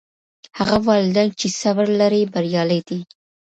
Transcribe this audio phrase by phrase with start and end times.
[0.57, 2.99] هغه والدین چي صبر لري بریالي دي.